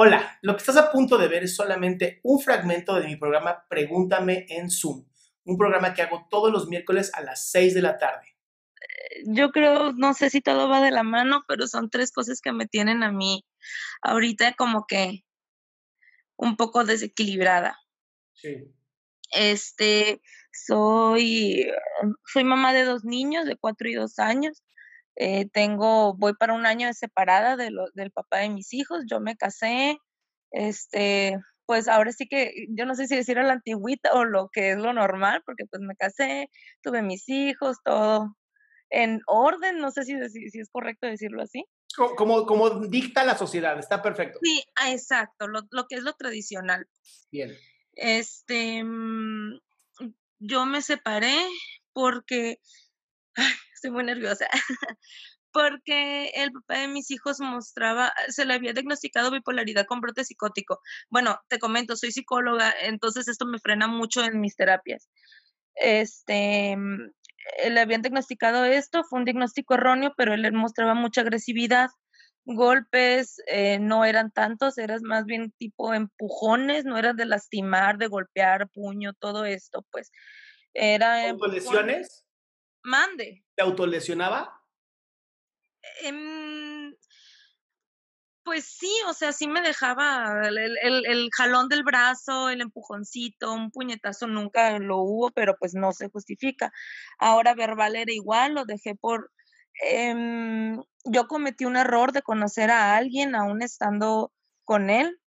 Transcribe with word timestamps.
Hola, 0.00 0.38
lo 0.42 0.52
que 0.52 0.58
estás 0.58 0.76
a 0.76 0.92
punto 0.92 1.18
de 1.18 1.26
ver 1.26 1.42
es 1.42 1.56
solamente 1.56 2.20
un 2.22 2.38
fragmento 2.38 2.94
de 2.94 3.04
mi 3.04 3.16
programa 3.16 3.66
Pregúntame 3.68 4.46
en 4.48 4.70
Zoom, 4.70 5.04
un 5.42 5.58
programa 5.58 5.92
que 5.92 6.02
hago 6.02 6.28
todos 6.30 6.52
los 6.52 6.68
miércoles 6.68 7.10
a 7.14 7.20
las 7.20 7.50
6 7.50 7.74
de 7.74 7.82
la 7.82 7.98
tarde. 7.98 8.36
Yo 9.26 9.50
creo, 9.50 9.92
no 9.94 10.14
sé 10.14 10.30
si 10.30 10.40
todo 10.40 10.68
va 10.68 10.80
de 10.80 10.92
la 10.92 11.02
mano, 11.02 11.42
pero 11.48 11.66
son 11.66 11.90
tres 11.90 12.12
cosas 12.12 12.40
que 12.40 12.52
me 12.52 12.68
tienen 12.68 13.02
a 13.02 13.10
mí 13.10 13.44
ahorita 14.02 14.52
como 14.52 14.86
que 14.86 15.24
un 16.36 16.56
poco 16.56 16.84
desequilibrada. 16.84 17.76
Sí. 18.34 18.72
Este, 19.32 20.22
soy, 20.52 21.72
soy 22.24 22.44
mamá 22.44 22.72
de 22.72 22.84
dos 22.84 23.04
niños 23.04 23.46
de 23.46 23.56
cuatro 23.56 23.88
y 23.88 23.94
dos 23.94 24.20
años. 24.20 24.62
Eh, 25.20 25.48
tengo, 25.52 26.14
voy 26.16 26.34
para 26.34 26.54
un 26.54 26.64
año 26.64 26.86
de 26.86 26.94
separada 26.94 27.56
de 27.56 27.72
lo, 27.72 27.90
del 27.94 28.12
papá 28.12 28.38
de 28.38 28.50
mis 28.50 28.72
hijos. 28.72 29.02
Yo 29.10 29.18
me 29.18 29.36
casé, 29.36 29.98
este, 30.52 31.36
pues 31.66 31.88
ahora 31.88 32.12
sí 32.12 32.28
que 32.28 32.66
yo 32.68 32.86
no 32.86 32.94
sé 32.94 33.08
si 33.08 33.16
decir 33.16 33.36
a 33.36 33.42
la 33.42 33.54
antigüita 33.54 34.12
o 34.12 34.24
lo 34.24 34.48
que 34.52 34.70
es 34.70 34.78
lo 34.78 34.92
normal, 34.92 35.42
porque 35.44 35.64
pues 35.68 35.82
me 35.82 35.96
casé, 35.96 36.48
tuve 36.82 37.02
mis 37.02 37.28
hijos, 37.28 37.78
todo 37.84 38.36
en 38.90 39.20
orden, 39.26 39.78
no 39.80 39.90
sé 39.90 40.04
si, 40.04 40.14
si, 40.30 40.60
es 40.60 40.70
correcto 40.70 41.08
decirlo 41.08 41.42
así. 41.42 41.64
Como, 42.16 42.46
como 42.46 42.70
dicta 42.86 43.24
la 43.24 43.36
sociedad, 43.36 43.76
está 43.76 44.00
perfecto. 44.00 44.38
Sí, 44.40 44.62
ah, 44.76 44.92
exacto, 44.92 45.48
lo, 45.48 45.62
lo 45.72 45.88
que 45.88 45.96
es 45.96 46.04
lo 46.04 46.12
tradicional. 46.12 46.86
Bien. 47.32 47.52
Este, 47.94 48.84
mm, 48.84 49.58
yo 50.38 50.64
me 50.64 50.80
separé 50.80 51.36
porque 51.92 52.60
estoy 53.78 53.90
muy 53.90 54.04
nerviosa, 54.04 54.46
porque 55.52 56.30
el 56.34 56.52
papá 56.52 56.80
de 56.80 56.88
mis 56.88 57.10
hijos 57.10 57.40
mostraba, 57.40 58.12
se 58.28 58.44
le 58.44 58.54
había 58.54 58.72
diagnosticado 58.72 59.30
bipolaridad 59.30 59.86
con 59.86 60.00
brote 60.00 60.24
psicótico. 60.24 60.80
Bueno, 61.10 61.40
te 61.48 61.58
comento, 61.58 61.96
soy 61.96 62.12
psicóloga, 62.12 62.72
entonces 62.82 63.28
esto 63.28 63.46
me 63.46 63.58
frena 63.58 63.88
mucho 63.88 64.24
en 64.24 64.40
mis 64.40 64.56
terapias. 64.56 65.08
Este, 65.74 66.76
mm, 66.76 67.12
le 67.70 67.80
habían 67.80 68.02
diagnosticado 68.02 68.64
esto, 68.64 69.04
fue 69.04 69.20
un 69.20 69.24
diagnóstico 69.24 69.74
erróneo, 69.74 70.12
pero 70.16 70.34
él 70.34 70.52
mostraba 70.52 70.94
mucha 70.94 71.22
agresividad, 71.22 71.90
golpes, 72.44 73.42
eh, 73.46 73.78
no 73.78 74.04
eran 74.04 74.32
tantos, 74.32 74.78
eran 74.78 75.02
más 75.02 75.24
bien 75.24 75.52
tipo 75.58 75.94
empujones, 75.94 76.84
no 76.84 76.98
eran 76.98 77.16
de 77.16 77.26
lastimar, 77.26 77.98
de 77.98 78.08
golpear, 78.08 78.68
puño, 78.70 79.12
todo 79.14 79.44
esto, 79.44 79.86
pues. 79.90 80.10
Era 80.74 81.30
¿Autolesiones? 81.30 82.27
Mande. 82.82 83.44
¿Te 83.54 83.62
autolesionaba? 83.62 84.62
Em, 86.02 86.94
pues 88.44 88.64
sí, 88.64 88.90
o 89.06 89.12
sea, 89.12 89.32
sí 89.32 89.46
me 89.46 89.60
dejaba 89.60 90.48
el, 90.48 91.30
jalón 91.36 91.68
del 91.68 91.82
brazo, 91.82 92.48
el 92.48 92.62
empujoncito, 92.62 93.52
un 93.52 93.70
puñetazo 93.70 94.26
nunca 94.26 94.78
lo 94.78 94.98
hubo, 94.98 95.30
pero 95.32 95.56
pues 95.58 95.74
no 95.74 95.92
se 95.92 96.08
justifica. 96.08 96.72
Ahora 97.18 97.54
verbal 97.54 97.96
era 97.96 98.12
igual, 98.12 98.54
lo 98.54 98.64
dejé 98.64 98.94
por... 98.94 99.30
Em, 99.84 100.82
yo 101.04 101.28
cometí 101.28 101.64
un 101.64 101.76
error 101.76 102.12
de 102.12 102.22
conocer 102.22 102.70
a 102.70 102.96
alguien 102.96 103.34
aún 103.34 103.62
estando 103.62 104.32
con 104.64 104.90
él. 104.90 105.20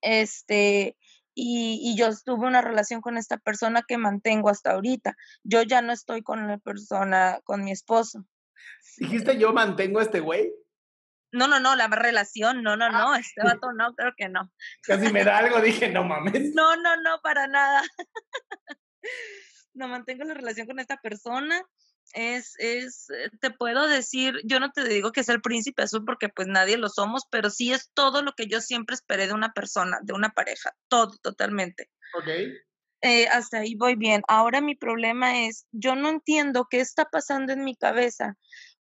Este, 0.00 0.96
y, 1.40 1.96
yo 1.96 2.08
tuve 2.24 2.46
una 2.48 2.62
relación 2.62 3.00
con 3.00 3.16
esta 3.16 3.38
persona 3.38 3.84
que 3.86 3.96
mantengo 3.96 4.48
hasta 4.48 4.72
ahorita. 4.72 5.16
Yo 5.44 5.62
ya 5.62 5.82
no 5.82 5.92
estoy 5.92 6.22
con 6.22 6.48
la 6.48 6.58
persona, 6.58 7.38
con 7.44 7.64
mi 7.64 7.70
esposo. 7.70 8.24
¿Dijiste 8.96 9.38
yo 9.38 9.52
mantengo 9.52 10.00
a 10.00 10.02
este 10.02 10.18
güey? 10.18 10.52
No, 11.30 11.46
no, 11.46 11.60
no, 11.60 11.76
la 11.76 11.86
relación, 11.86 12.62
no, 12.62 12.76
no, 12.76 12.90
no, 12.90 13.12
ah. 13.12 13.18
este 13.18 13.42
vato 13.44 13.72
no, 13.72 13.94
creo 13.94 14.14
que 14.16 14.28
no. 14.28 14.50
Casi 14.82 15.12
me 15.12 15.24
da 15.24 15.38
algo, 15.38 15.60
dije, 15.60 15.88
no 15.90 16.02
mames. 16.02 16.54
No, 16.54 16.74
no, 16.76 17.00
no, 17.02 17.20
para 17.22 17.46
nada. 17.46 17.82
no 19.74 19.86
mantengo 19.86 20.24
la 20.24 20.34
relación 20.34 20.66
con 20.66 20.80
esta 20.80 20.96
persona 20.96 21.62
es, 22.12 22.54
es, 22.58 23.10
eh, 23.10 23.30
te 23.40 23.50
puedo 23.50 23.86
decir, 23.86 24.40
yo 24.44 24.60
no 24.60 24.70
te 24.72 24.84
digo 24.84 25.12
que 25.12 25.20
es 25.20 25.28
el 25.28 25.40
príncipe 25.40 25.82
azul 25.82 26.04
porque 26.04 26.28
pues 26.28 26.48
nadie 26.48 26.76
lo 26.76 26.88
somos, 26.88 27.24
pero 27.30 27.50
sí 27.50 27.72
es 27.72 27.90
todo 27.94 28.22
lo 28.22 28.32
que 28.32 28.46
yo 28.46 28.60
siempre 28.60 28.94
esperé 28.94 29.26
de 29.26 29.34
una 29.34 29.52
persona, 29.52 29.98
de 30.02 30.12
una 30.12 30.30
pareja, 30.30 30.74
todo, 30.88 31.16
totalmente. 31.22 31.90
Ok. 32.14 32.28
Eh, 33.00 33.28
hasta 33.28 33.58
ahí 33.58 33.74
voy 33.76 33.94
bien. 33.94 34.22
Ahora 34.26 34.60
mi 34.60 34.74
problema 34.74 35.46
es, 35.46 35.66
yo 35.70 35.94
no 35.94 36.08
entiendo 36.08 36.66
qué 36.68 36.80
está 36.80 37.04
pasando 37.04 37.52
en 37.52 37.64
mi 37.64 37.76
cabeza, 37.76 38.36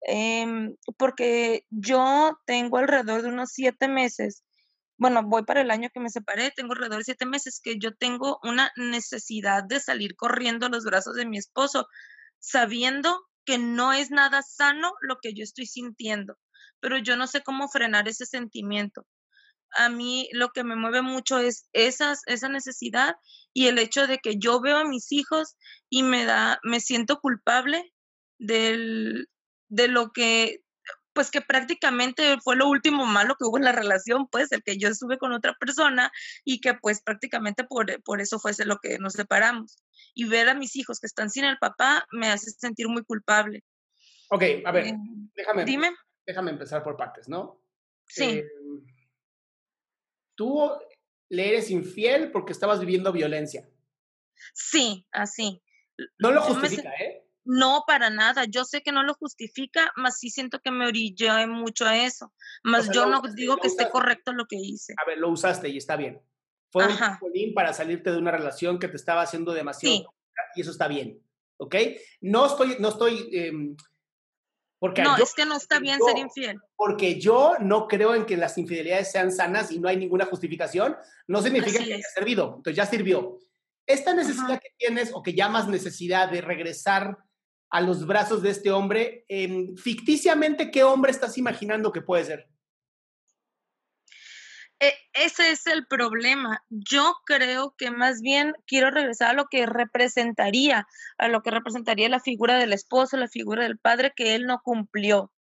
em, 0.03 0.77
porque 0.99 1.65
yo 1.71 2.39
tengo 2.45 2.79
alrededor 2.79 3.23
de 3.23 3.29
unos 3.29 3.51
siete 3.53 3.89
meses, 3.89 4.43
bueno, 4.99 5.23
voy 5.25 5.45
para 5.45 5.63
el 5.63 5.71
año 5.71 5.89
que 5.93 6.01
me 6.01 6.11
separé, 6.11 6.53
tengo 6.55 6.75
alrededor 6.75 6.99
de 6.99 7.05
siete 7.05 7.27
meses 7.27 7.61
que 7.63 7.79
yo 7.79 7.95
tengo 7.97 8.39
una 8.43 8.71
necesidad 8.77 9.65
de 9.65 9.81
salir 9.81 10.15
corriendo 10.15 10.67
a 10.67 10.69
los 10.69 10.85
brazos 10.85 11.15
de 11.15 11.27
mi 11.27 11.39
esposo 11.39 11.89
sabiendo 12.43 13.25
que 13.45 13.57
no 13.57 13.93
es 13.93 14.11
nada 14.11 14.43
sano 14.43 14.93
lo 15.01 15.19
que 15.23 15.33
yo 15.33 15.45
estoy 15.45 15.67
sintiendo, 15.67 16.37
pero 16.81 16.99
yo 16.99 17.17
no 17.17 17.27
sé 17.27 17.43
cómo 17.43 17.69
frenar 17.69 18.09
ese 18.09 18.27
sentimiento. 18.27 19.07
A 19.75 19.89
mí 19.89 20.29
lo 20.33 20.51
que 20.51 20.65
me 20.65 20.77
mueve 20.77 21.01
mucho 21.01 21.39
es 21.39 21.69
esas, 21.73 22.23
esa 22.27 22.49
necesidad 22.49 23.15
y 23.55 23.69
el 23.69 23.79
hecho 23.79 24.07
de 24.07 24.19
que 24.19 24.39
yo 24.39 24.61
veo 24.61 24.79
a 24.79 24.85
mis 24.85 25.13
hijos 25.13 25.57
y 25.89 26.03
me 26.03 26.25
da, 26.25 26.59
me 26.63 26.81
siento 26.81 27.21
culpable 27.21 27.93
del, 28.39 29.29
de 29.69 29.89
lo 29.89 30.11
que 30.13 30.63
pues 31.13 31.31
que 31.31 31.41
prácticamente 31.41 32.39
fue 32.43 32.57
lo 32.57 32.69
último 32.69 33.07
malo 33.07 33.37
que 33.39 33.45
hubo 33.45 33.59
en 33.59 33.65
la 33.65 33.73
relación, 33.73 34.29
pues 34.29 34.53
el 34.53 34.63
que 34.63 34.79
yo 34.79 34.89
estuve 34.89 35.19
con 35.19 35.33
otra 35.33 35.55
persona 35.59 36.11
y 36.45 36.61
que 36.61 36.75
pues 36.75 37.03
prácticamente 37.03 37.65
por, 37.65 38.03
por 38.03 38.21
eso 38.21 38.39
fuese 38.39 38.65
lo 38.65 38.79
que 38.79 38.99
nos 38.99 39.15
separamos. 39.15 39.83
Y 40.15 40.27
ver 40.27 40.49
a 40.49 40.55
mis 40.55 40.77
hijos 40.77 41.01
que 41.01 41.07
están 41.07 41.31
sin 41.31 41.45
el 41.45 41.59
papá 41.59 42.07
me 42.13 42.29
hace 42.29 42.51
sentir 42.51 42.89
muy 42.89 43.05
culpable. 43.05 43.63
Ok, 44.29 44.43
a 44.65 44.73
ver, 44.73 44.87
eh, 44.87 44.97
déjame, 45.35 45.65
dime. 45.65 45.91
déjame 46.27 46.51
empezar 46.51 46.83
por 46.83 46.97
partes, 46.97 47.29
¿no? 47.29 47.63
Sí. 48.07 48.25
Eh, 48.25 48.47
tú 50.35 50.71
le 51.29 51.49
eres 51.49 51.71
infiel 51.71 52.31
porque 52.31 52.53
estabas 52.53 52.81
viviendo 52.81 53.13
violencia. 53.13 53.69
Sí, 54.55 55.07
así. 55.13 55.63
No 56.19 56.31
lo 56.31 56.43
justifica, 56.43 56.91
¿eh? 56.95 57.22
No, 57.45 57.85
para 57.87 58.11
nada. 58.11 58.45
Yo 58.45 58.65
sé 58.65 58.83
que 58.83 58.93
no 58.93 59.03
lo 59.03 59.15
justifica, 59.15 59.93
más 59.97 60.19
sí 60.19 60.31
siento 60.31 60.61
que 60.61 60.71
me 60.71 60.87
orillé 60.87 61.47
mucho 61.47 61.87
a 61.87 61.97
eso. 61.99 62.33
Más 62.63 62.91
yo 62.91 63.07
no 63.07 63.21
digo 63.35 63.57
que 63.57 63.69
esté 63.69 63.91
correcto 63.91 64.33
lo 64.33 64.47
que 64.47 64.57
hice. 64.57 64.95
A 65.03 65.07
ver, 65.07 65.19
lo 65.19 65.29
usaste 65.29 65.69
y 65.69 65.77
está 65.77 65.97
bien. 65.97 66.23
Fue 66.71 66.87
un 66.87 67.19
polín 67.19 67.55
para 67.55 67.73
salirte 67.73 68.11
de 68.11 68.19
una 68.19 68.31
relación 68.31 68.79
que 68.79 68.89
te 68.89 68.97
estaba 68.97 69.23
haciendo 69.23 69.53
demasiado. 69.53 70.15
Y 70.55 70.61
eso 70.61 70.71
está 70.71 70.89
bien. 70.89 71.21
¿Ok? 71.59 71.77
No 72.21 72.47
estoy, 72.47 72.77
no 72.79 72.89
estoy. 72.89 73.29
Em, 73.33 73.77
porque 74.79 75.03
no, 75.03 75.17
es 75.17 75.35
que 75.35 75.45
no 75.45 75.57
está 75.57 75.79
bien 75.79 75.99
ser 76.01 76.19
infiel. 76.19 76.59
Porque 76.75 77.21
yo 77.21 77.55
no 77.61 77.87
creo 77.87 78.15
en 78.15 78.25
que 78.25 78.37
las 78.37 78.57
infidelidades 78.59 79.13
sean 79.13 79.31
sanas 79.31 79.71
y 79.71 79.79
no 79.79 79.89
hay 79.89 79.97
ninguna 79.97 80.25
justificación. 80.25 80.97
No 81.27 81.43
significa 81.43 81.85
que 81.85 81.95
haya 81.95 82.09
servido. 82.15 82.55
Entonces 82.57 82.77
ya 82.77 82.87
sirvió. 82.87 83.39
Esta 83.87 84.15
necesidad 84.15 84.61
que 84.61 84.71
tienes 84.77 85.11
o 85.13 85.23
que 85.23 85.35
llamas 85.35 85.69
necesidad 85.69 86.31
de 86.31 86.41
regresar 86.41 87.19
a 87.73 87.81
los 87.81 88.07
brazos 88.07 88.43
de 88.43 88.51
este 88.51 88.71
hombre, 88.71 89.25
em, 89.29 89.75
ficticiamente, 89.77 90.71
¿qué 90.71 90.85
hombre 90.85 91.11
estás 91.11 91.39
imaginando 91.39 91.91
que 91.91 92.03
puede 92.03 92.25
ser? 92.25 92.47
E, 94.79 94.93
ese 95.15 95.51
es 95.51 95.67
el 95.67 95.87
problema. 95.87 96.63
Yo 96.69 97.15
creo 97.25 97.75
que 97.79 97.91
más 97.91 98.21
bien 98.21 98.55
quiero 98.67 98.91
regresar 98.91 99.31
a 99.31 99.33
lo 99.33 99.47
que 99.51 99.65
representaría, 99.65 100.87
a 101.17 101.29
lo 101.29 101.43
que 101.43 101.51
representaría 101.51 102.11
la 102.11 102.21
figura 102.21 102.59
del 102.59 102.75
esposo, 102.75 103.17
la 103.17 103.29
figura 103.29 103.63
del 103.63 103.79
padre 103.79 104.13
que 104.15 104.35
él 104.35 104.45
no 104.45 104.61
cumplió. 104.63 105.33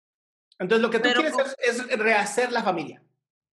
Entonces, 0.60 0.82
lo 0.82 0.90
que 0.90 1.00
tú 1.00 1.08
quieres 1.12 1.34
es 1.58 1.98
rehacer 1.98 2.52
la 2.52 2.62
familia. 2.62 3.02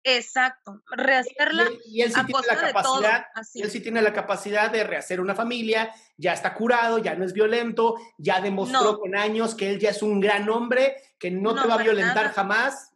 Exacto, 0.07 0.83
rehacerla 0.91 1.67
y, 1.87 2.03
él, 2.03 2.13
sí 2.13 2.23
tiene 2.27 2.43
la 2.47 2.61
capacidad, 2.61 3.25
él 3.55 3.71
sí 3.71 3.81
tiene 3.81 4.03
la 4.03 4.13
capacidad 4.13 4.71
de 4.71 4.85
rehacer 4.85 5.19
una 5.19 5.35
familia, 5.35 5.95
ya 6.19 6.35
está 6.35 6.53
curado, 6.53 6.99
ya 6.99 7.15
no 7.15 7.25
es 7.25 7.33
violento, 7.33 7.97
ya 8.19 8.43
demostró 8.43 8.99
con 8.99 9.17
años 9.17 9.55
que 9.55 9.71
él 9.71 9.81
ya 9.81 9.91
es 9.91 10.03
un 10.03 10.21
gran 10.21 10.47
hombre, 10.51 10.97
que 11.19 11.31
no, 11.31 11.55
te 11.55 11.67
va 11.67 11.77
a 11.77 11.83
violentar 11.83 12.33
jamás. 12.33 12.93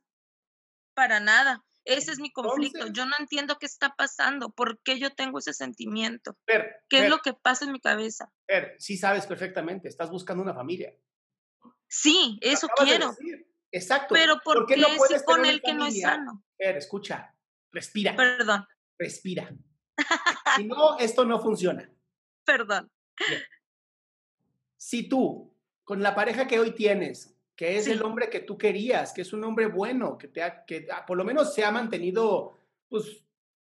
Para 0.92 1.18
nada. 1.18 1.64
Ese 1.86 2.12
es 2.12 2.18
mi 2.18 2.30
conflicto. 2.30 2.88
yo 2.88 3.06
no 3.06 3.14
entiendo 3.18 3.56
qué 3.58 3.64
está 3.64 3.94
pasando, 3.96 4.50
por 4.50 4.78
qué 4.82 4.98
yo 4.98 5.14
tengo 5.14 5.38
ese 5.38 5.54
sentimiento. 5.54 6.36
¿Qué 6.46 7.04
es 7.04 7.08
lo 7.08 7.20
que 7.20 7.32
pasa 7.32 7.64
en 7.64 7.72
mi 7.72 7.80
cabeza? 7.80 8.30
Ver, 8.46 8.76
sí 8.78 8.98
sabes 8.98 9.24
perfectamente, 9.24 9.88
estás 9.88 10.10
buscando 10.10 10.42
una 10.42 10.52
familia. 10.52 10.94
Sí, 11.86 12.38
eso 12.42 12.68
quiero. 12.76 13.16
Exacto. 13.70 14.14
Pero 14.14 14.40
¿por, 14.42 14.66
qué, 14.66 14.76
no 14.76 14.88
puedes 14.96 15.22
con 15.22 15.44
él 15.44 15.60
que 15.62 15.74
no 15.74 15.86
es 15.86 16.00
sano? 16.00 16.44
escucha, 16.58 17.34
respira. 17.70 18.16
Perdón. 18.16 18.66
Respira. 18.98 19.54
si 20.56 20.64
no, 20.64 20.98
esto 20.98 21.24
no 21.24 21.40
funciona. 21.40 21.90
Perdón. 22.44 22.90
Si 24.76 25.08
tú, 25.08 25.52
con 25.84 26.02
la 26.02 26.14
pareja 26.14 26.46
que 26.46 26.58
hoy 26.58 26.72
tienes, 26.72 27.36
que 27.54 27.76
es 27.76 27.88
el 27.88 28.02
hombre 28.02 28.30
que 28.30 28.40
tú 28.40 28.56
querías, 28.56 29.12
que 29.12 29.22
es 29.22 29.32
un 29.32 29.42
hombre 29.44 29.66
bueno, 29.66 30.16
que, 30.16 30.28
te 30.28 30.42
ha, 30.42 30.64
que 30.64 30.86
por 31.06 31.16
lo 31.16 31.24
menos 31.24 31.52
se 31.52 31.64
ha 31.64 31.72
mantenido 31.72 32.56
pues, 32.88 33.24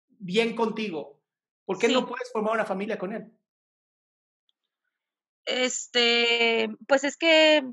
bien 0.08 0.56
contigo, 0.56 1.20
¿por 1.66 1.78
qué 1.78 1.90
no 1.90 2.08
puedes 2.08 2.32
formar 2.32 2.54
una 2.54 2.66
familia 2.66 2.98
con 2.98 3.14
él? 3.14 3.30
Este, 5.46 6.70
pues 6.88 7.04
es 7.04 7.18
que 7.18 7.64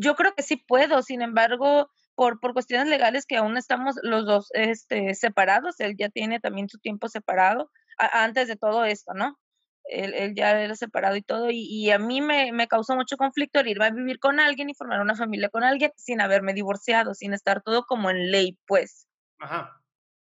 yo 0.00 0.14
creo 0.14 0.34
que 0.34 0.42
sí 0.42 0.56
puedo, 0.56 1.02
sin 1.02 1.22
embargo, 1.22 1.90
por, 2.14 2.40
por 2.40 2.52
cuestiones 2.52 2.88
legales 2.88 3.26
que 3.26 3.36
aún 3.36 3.56
estamos 3.56 3.96
los 4.02 4.26
dos 4.26 4.48
este, 4.54 5.14
separados, 5.14 5.78
él 5.80 5.94
ya 5.98 6.08
tiene 6.08 6.40
también 6.40 6.68
su 6.68 6.78
tiempo 6.78 7.08
separado, 7.08 7.70
antes 7.98 8.48
de 8.48 8.56
todo 8.56 8.84
esto, 8.84 9.12
¿no? 9.14 9.38
Él, 9.84 10.34
ya 10.36 10.60
era 10.60 10.76
separado 10.76 11.16
y 11.16 11.22
todo, 11.22 11.48
y, 11.50 11.90
a 11.90 11.98
mí 11.98 12.20
me, 12.20 12.52
me, 12.52 12.68
causó 12.68 12.94
mucho 12.94 13.16
conflicto 13.16 13.58
el 13.58 13.68
irme 13.68 13.86
a 13.86 13.90
vivir 13.90 14.20
con 14.20 14.38
alguien 14.38 14.70
y 14.70 14.74
formar 14.74 15.00
una 15.00 15.16
familia 15.16 15.48
con 15.48 15.64
alguien 15.64 15.90
sin 15.96 16.20
haberme 16.20 16.54
divorciado, 16.54 17.14
sin 17.14 17.34
estar 17.34 17.62
todo 17.62 17.84
como 17.84 18.10
en 18.10 18.30
ley, 18.30 18.56
pues. 18.66 19.08
Ajá. 19.38 19.82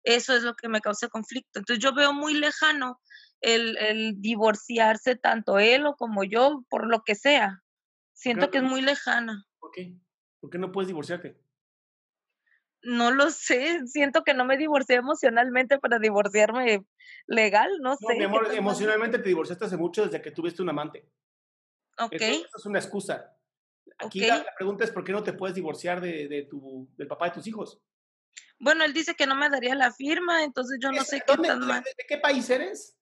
Eso 0.04 0.36
es 0.36 0.44
lo 0.44 0.56
que 0.56 0.70
me 0.70 0.80
causa 0.80 1.10
conflicto. 1.10 1.60
Entonces 1.60 1.84
yo 1.84 1.94
veo 1.94 2.14
muy 2.14 2.34
lejano 2.34 3.00
el, 3.42 3.78
el 3.78 4.22
divorciarse 4.22 5.16
tanto 5.16 5.60
él 5.60 5.86
o 5.86 5.96
como 5.96 6.24
yo, 6.24 6.64
por 6.70 6.88
lo 6.88 7.04
que 7.04 7.16
sea. 7.16 7.62
Siento 8.14 8.52
que 8.52 8.60
es 8.60 8.64
muy 8.64 8.82
lejana. 8.82 9.46
¿Por 9.72 9.76
qué? 9.76 9.94
¿Por 10.42 10.50
qué 10.50 10.58
no 10.58 10.72
puedes 10.72 10.88
divorciarte? 10.88 11.40
No 12.84 13.12
lo 13.12 13.30
sé, 13.30 13.88
siento 13.88 14.24
que 14.24 14.34
no 14.34 14.44
me 14.44 14.58
divorcié 14.58 14.96
emocionalmente 14.96 15.78
para 15.78 16.00
divorciarme 16.00 16.84
legal, 17.28 17.70
no, 17.80 17.96
sé. 17.96 18.16
Mi 18.18 18.24
amor, 18.24 18.54
emocionalmente 18.54 19.20
te 19.20 19.30
divorciaste 19.30 19.66
hace 19.66 19.78
mucho 19.78 20.04
desde 20.04 20.22
que 20.22 20.32
tuviste 20.32 20.62
un 20.62 20.70
amante. 20.70 21.08
Ok. 22.00 22.14
Eso, 22.14 22.58
es 22.58 22.66
una 22.66 22.80
excusa. 22.80 23.38
Aquí 24.00 24.22
la, 24.22 24.44
pregunta 24.58 24.84
es 24.84 24.92
por 24.92 25.04
qué 25.04 25.12
no 25.12 25.24
te 25.24 25.34
puedes 25.34 25.56
divorciar 25.56 26.02
de, 26.02 26.28
de, 26.28 26.44
tu, 26.44 26.90
del 26.98 27.08
papá 27.08 27.26
de 27.26 27.36
tus 27.36 27.48
hijos. 27.48 27.80
Bueno, 28.60 28.84
él 28.84 28.94
dice 28.94 29.16
que 29.16 29.28
no 29.28 29.36
me 29.36 29.50
daría 29.50 29.76
la 29.76 29.92
firma, 29.92 30.44
entonces 30.44 30.80
yo 30.82 30.92
no 30.92 31.04
sé 31.04 31.22
qué 31.26 31.38
tan 31.38 31.60
mal. 31.60 31.84
¿De 31.84 32.06
qué 32.08 32.18
país 32.18 32.50
eres? 32.50 32.98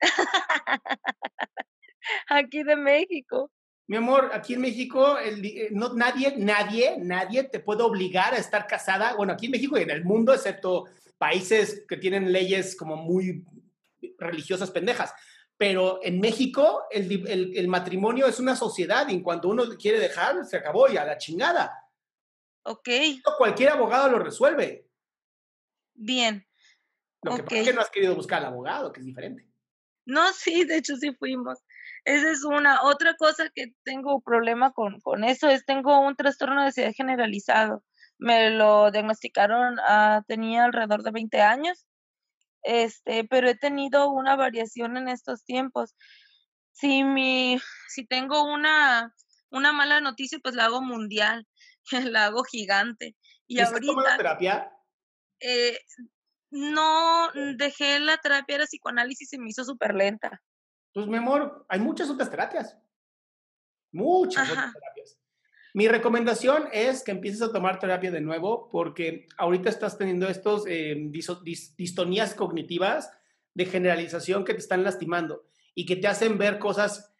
Aquí 2.28 2.64
de 2.64 2.76
México. 2.76 3.50
Mi 3.90 3.96
amor, 3.96 4.30
aquí 4.32 4.54
en 4.54 4.60
México, 4.60 5.18
eh, 5.18 5.68
no, 5.72 5.92
nadie, 5.94 6.36
nadie, 6.36 6.96
nadie 6.98 7.42
te 7.42 7.58
puede 7.58 7.82
obligar 7.82 8.34
a 8.34 8.36
estar 8.36 8.68
casada. 8.68 9.16
Bueno, 9.16 9.32
aquí 9.32 9.46
en 9.46 9.50
México 9.50 9.76
y 9.76 9.82
en 9.82 9.90
el 9.90 10.04
mundo, 10.04 10.32
excepto 10.32 10.84
países 11.18 11.84
que 11.88 11.96
tienen 11.96 12.30
leyes 12.30 12.76
como 12.76 12.94
muy 12.94 13.44
religiosas 14.16 14.70
pendejas. 14.70 15.12
Pero 15.56 15.98
en 16.04 16.20
México, 16.20 16.84
el, 16.88 17.66
matrimonio 17.66 18.28
es 18.28 18.38
una 18.38 18.54
sociedad 18.54 19.08
y 19.08 19.20
cuando 19.22 19.48
uno 19.48 19.64
quiere 19.76 19.98
dejar, 19.98 20.44
se 20.44 20.58
acabó 20.58 20.88
y 20.88 20.96
a 20.96 21.04
la 21.04 21.18
chingada. 21.18 21.76
Ok. 22.62 22.90
Cualquier 23.36 23.70
abogado 23.70 24.08
lo 24.08 24.20
resuelve. 24.20 24.86
Bien. 25.94 26.46
Lo 27.24 27.34
que 27.34 27.42
pasa 27.42 27.56
es 27.56 27.66
que 27.66 27.74
no 27.74 27.80
has 27.80 27.90
querido 27.90 28.14
buscar 28.14 28.38
al 28.38 28.52
abogado, 28.52 28.92
que 28.92 29.00
es 29.00 29.06
diferente. 29.06 29.50
No, 30.06 30.32
sí, 30.32 30.62
de 30.62 30.76
hecho 30.76 30.94
sí 30.94 31.12
fuimos. 31.12 31.58
Esa 32.04 32.30
es 32.30 32.44
una. 32.44 32.82
Otra 32.82 33.14
cosa 33.16 33.50
que 33.54 33.74
tengo 33.84 34.20
problema 34.20 34.72
con, 34.72 35.00
con 35.00 35.24
eso 35.24 35.48
es 35.48 35.64
tengo 35.64 36.00
un 36.00 36.16
trastorno 36.16 36.60
de 36.60 36.68
ansiedad 36.68 36.92
generalizado. 36.94 37.84
Me 38.18 38.50
lo 38.50 38.90
diagnosticaron, 38.90 39.78
ah, 39.80 40.22
tenía 40.26 40.64
alrededor 40.64 41.02
de 41.02 41.10
20 41.10 41.40
años, 41.40 41.86
este, 42.62 43.24
pero 43.24 43.48
he 43.48 43.54
tenido 43.54 44.10
una 44.10 44.36
variación 44.36 44.96
en 44.96 45.08
estos 45.08 45.44
tiempos. 45.44 45.96
Si, 46.72 47.04
mi, 47.04 47.58
si 47.88 48.06
tengo 48.06 48.44
una, 48.44 49.14
una 49.50 49.72
mala 49.72 50.00
noticia, 50.00 50.38
pues 50.42 50.54
la 50.54 50.66
hago 50.66 50.82
mundial, 50.82 51.46
la 52.14 52.26
hago 52.26 52.44
gigante. 52.44 53.16
Y 53.46 53.60
ahorita... 53.60 54.16
terapia? 54.16 54.72
Eh, 55.40 55.78
no, 56.50 57.30
dejé 57.56 58.00
la 58.00 58.18
terapia 58.18 58.58
de 58.58 58.66
psicoanálisis 58.66 59.22
y 59.22 59.36
se 59.36 59.38
me 59.38 59.48
hizo 59.48 59.64
súper 59.64 59.94
lenta. 59.94 60.42
Pues 60.92 61.06
mi 61.06 61.16
amor, 61.16 61.64
hay 61.68 61.80
muchas 61.80 62.10
otras 62.10 62.30
terapias. 62.30 62.76
Muchas 63.92 64.50
otras 64.50 64.72
terapias. 64.72 65.18
Mi 65.72 65.86
recomendación 65.86 66.64
es 66.72 67.04
que 67.04 67.12
empieces 67.12 67.42
a 67.42 67.52
tomar 67.52 67.78
terapia 67.78 68.10
de 68.10 68.20
nuevo 68.20 68.68
porque 68.70 69.28
ahorita 69.36 69.70
estás 69.70 69.96
teniendo 69.96 70.28
estos 70.28 70.64
eh, 70.66 70.96
distonías 71.76 72.34
cognitivas 72.34 73.12
de 73.54 73.66
generalización 73.66 74.44
que 74.44 74.54
te 74.54 74.60
están 74.60 74.82
lastimando 74.82 75.44
y 75.74 75.86
que 75.86 75.96
te 75.96 76.08
hacen 76.08 76.38
ver 76.38 76.58
cosas 76.58 77.12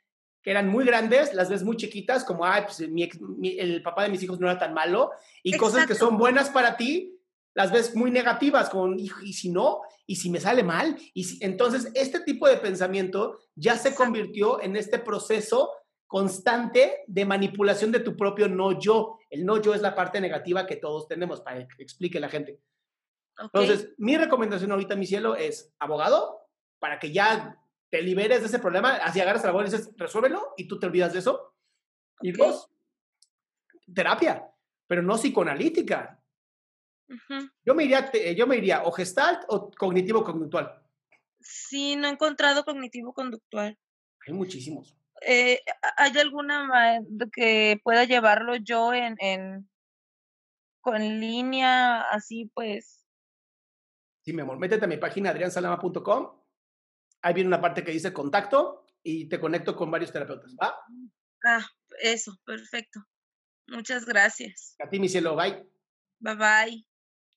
que 0.43 0.51
eran 0.51 0.69
muy 0.69 0.85
grandes, 0.85 1.35
las 1.35 1.51
ves 1.51 1.63
muy 1.63 1.77
chiquitas, 1.77 2.25
como, 2.25 2.47
ay, 2.47 2.63
pues 2.63 2.81
el 2.81 3.83
papá 3.83 4.05
de 4.05 4.09
mis 4.09 4.23
hijos 4.23 4.41
no 4.41 4.49
era 4.51 4.59
tan 4.59 4.73
malo, 4.73 5.11
y 5.43 5.57
cosas 5.57 5.87
que 5.87 5.95
son 5.95 6.17
buenas 6.17 6.49
para 6.49 6.77
ti, 6.79 7.20
las 7.55 7.73
ves 7.73 7.95
muy 7.97 8.11
negativas, 8.11 8.71
con, 8.71 8.99
y, 8.99 9.11
y 9.23 9.33
si 9.33 9.51
no, 9.51 9.81
y 10.07 10.17
si 10.17 10.31
me 10.31 10.41
sale 10.41 10.63
mal, 10.63 10.97
y 11.15 11.25
si, 11.25 11.45
entonces 11.45 11.91
este 11.95 12.21
tipo 12.21 12.49
de 12.49 12.57
pensamiento 12.57 13.39
ya 13.55 13.77
se 13.77 13.95
convirtió 13.95 14.63
en 14.63 14.77
este 14.77 14.99
proceso 14.99 15.71
constante 16.07 17.05
de 17.07 17.25
manipulación 17.25 17.93
de 17.93 18.01
tu 18.01 18.17
propio 18.17 18.49
no 18.49 18.81
yo. 18.81 19.19
El 19.31 19.47
no 19.47 19.63
yo 19.63 19.75
es 19.75 19.81
la 19.81 19.95
parte 19.95 20.21
negativa 20.21 20.67
que 20.67 20.77
todos 20.77 21.07
tenemos, 21.07 21.41
para 21.41 21.67
que 21.69 21.83
explique 21.83 22.19
la 22.19 22.29
gente. 22.29 22.61
Entonces, 23.39 23.95
mi 23.97 24.17
recomendación 24.17 24.73
ahorita, 24.73 24.97
mi 24.97 25.07
cielo, 25.07 25.37
es 25.37 25.73
abogado, 25.79 26.41
para 26.81 26.99
que 26.99 27.13
ya 27.13 27.57
te 27.91 28.03
liberes 28.03 28.41
de 28.41 28.47
ese 28.47 28.59
problema, 28.59 28.97
así 28.97 29.21
agarras 29.21 29.45
al 29.45 29.51
abogado 29.51 29.69
y 29.69 29.77
dices, 29.77 29.93
resuélvelo, 29.97 30.55
y 30.57 30.67
tú 30.67 30.79
te 30.79 30.87
olvidas 30.87 31.13
de 31.13 31.21
eso. 31.21 31.55
Y 32.23 32.33
dos, 32.33 32.69
terapia, 33.95 34.47
pero 34.87 35.03
no 35.03 35.17
psicoanalítica. 35.17 36.20
Yo 37.65 37.75
me 37.75 37.85
iría, 37.85 38.11
yo 38.35 38.47
me 38.47 38.57
iría 38.57 38.83
o 38.85 38.93
gestalt 38.93 39.43
o 39.49 39.71
cognitivo 39.71 40.23
conductual. 40.23 40.83
Sí, 41.41 41.97
no 41.97 42.07
he 42.07 42.11
encontrado 42.11 42.65
cognitivo 42.65 43.13
conductual. 43.13 43.79
Hay 44.27 44.35
muchísimos. 44.35 44.97
Eh, 45.27 45.61
¿Hay 45.97 46.17
alguna 46.19 47.01
que 47.33 47.81
pueda 47.83 48.05
llevarlo 48.05 48.57
yo 48.57 48.95
en, 48.95 49.17
en 49.19 49.69
con 50.81 51.21
línea, 51.21 52.03
así 52.03 52.51
pues? 52.55 53.07
Sí, 54.23 54.33
mi 54.33 54.43
amor, 54.43 54.59
métete 54.59 54.85
a 54.85 54.89
mi 54.89 54.97
página 54.97 55.31
adriansalama.com. 55.31 56.41
Ahí 57.23 57.35
viene 57.35 57.49
una 57.49 57.61
parte 57.61 57.85
que 57.85 57.93
dice 57.93 58.13
contacto 58.13 58.87
y 59.03 59.29
te 59.29 59.41
conecto 59.41 59.77
con 59.77 59.91
varios 59.91 60.13
terapeutas, 60.13 60.55
¿va? 60.55 60.75
Ah, 61.45 61.67
eso, 62.03 62.39
perfecto. 62.45 63.01
Muchas 63.69 64.05
gracias. 64.05 64.77
A 64.81 64.89
ti, 64.89 64.99
mi 64.99 65.09
cielo, 65.09 65.37
bye. 65.37 65.67
Bye 66.19 66.35
bye. 66.37 66.90